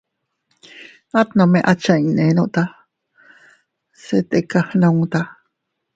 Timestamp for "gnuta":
4.69-5.21